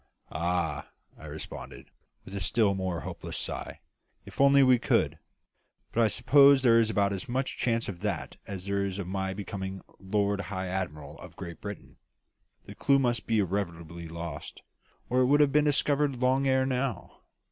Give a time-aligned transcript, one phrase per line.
[0.31, 1.91] "Ah!" I responded,
[2.25, 3.81] with a still more hopeless sigh,
[4.25, 5.19] "if only we could!
[5.91, 9.05] But I suppose there is about as much chance of that as there is of
[9.05, 11.97] my becoming Lord High Admiral of Great Britain.
[12.63, 14.63] The clue must be irretrievably lost,
[15.07, 17.19] or it would have been discovered long ere now.